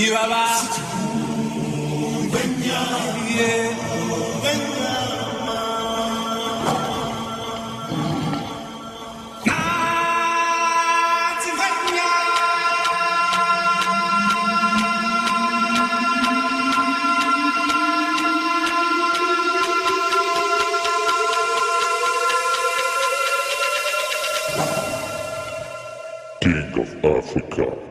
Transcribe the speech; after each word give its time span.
Chihuahua. 0.00 0.46
Yeah. 3.36 3.76
King 26.40 26.80
of 26.80 27.04
Africa. 27.04 27.89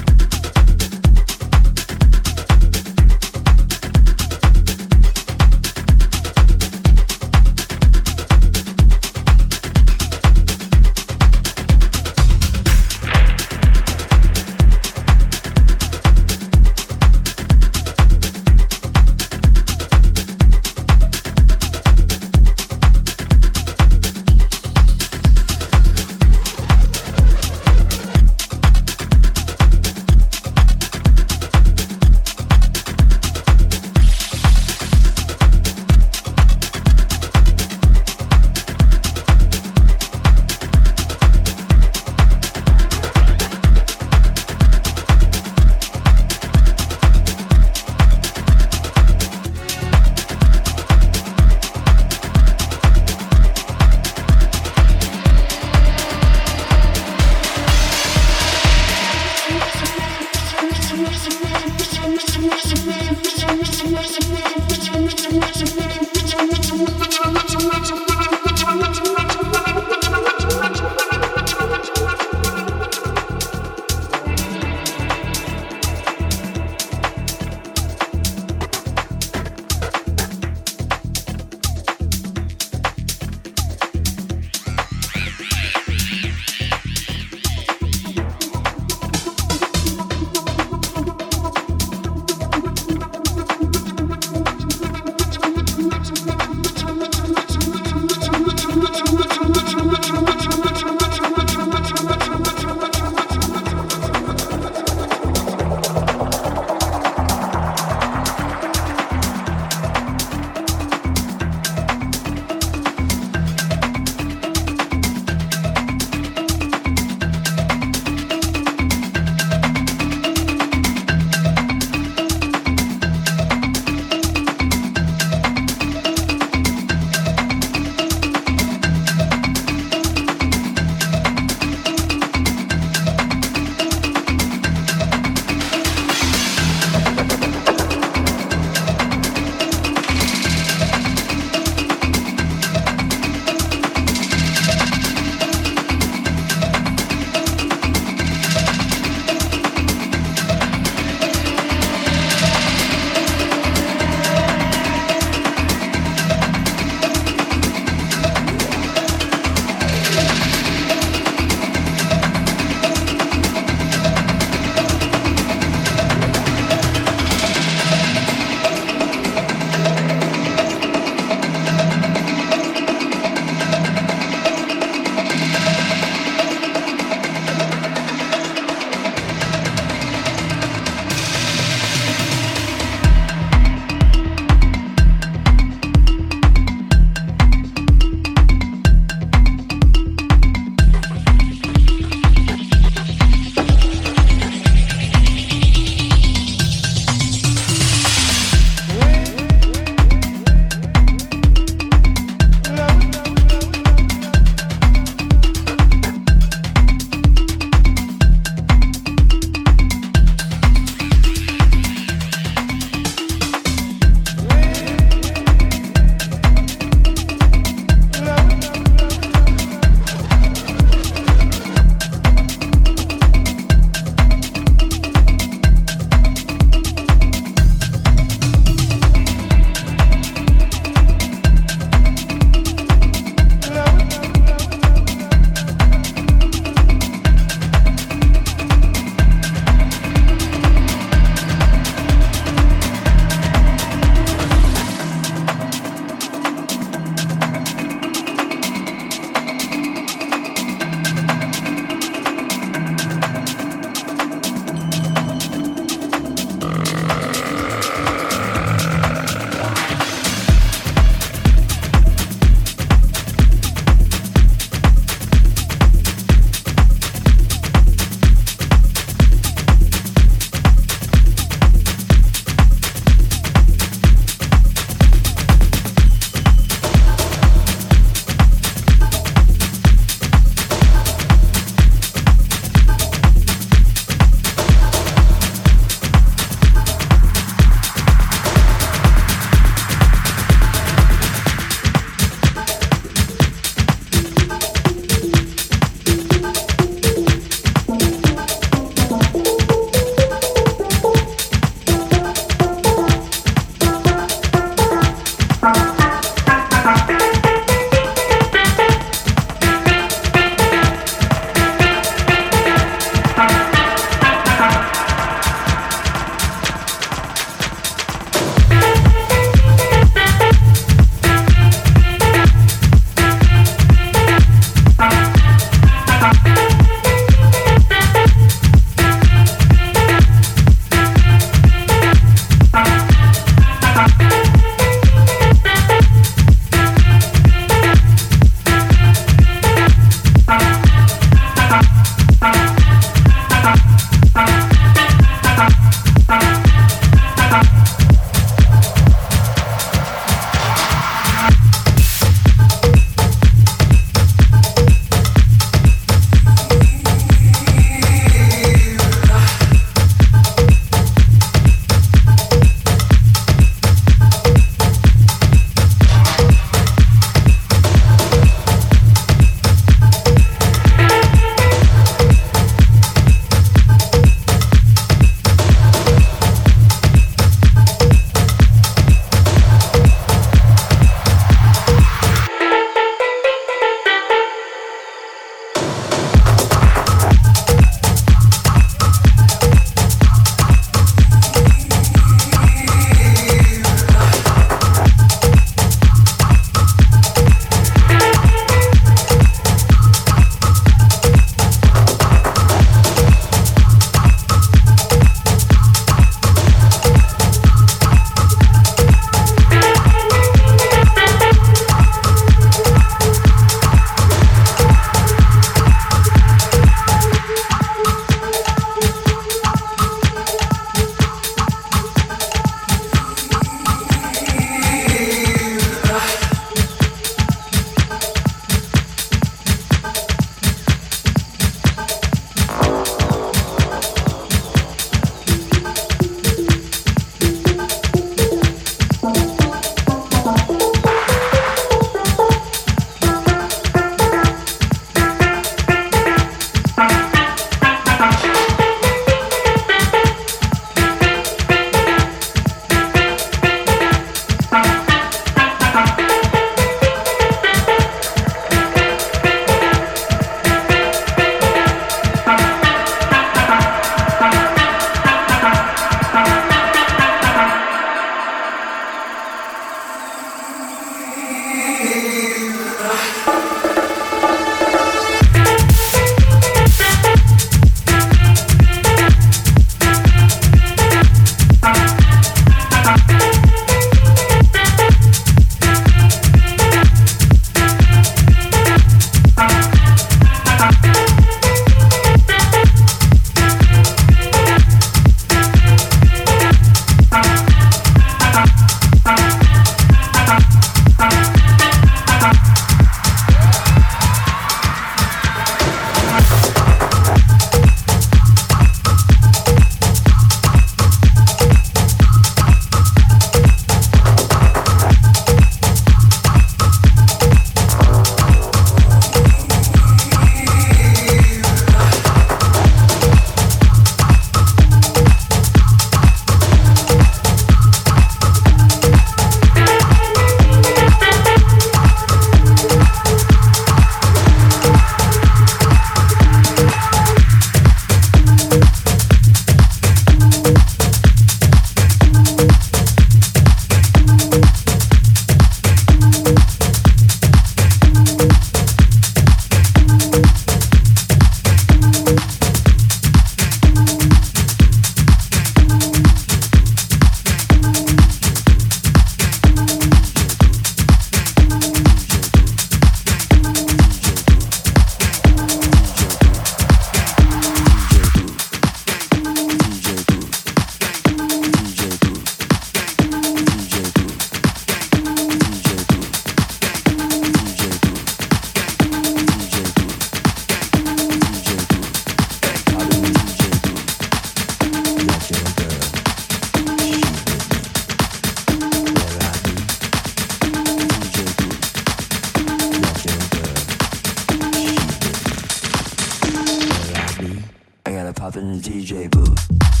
Brasil. 599.41 600.00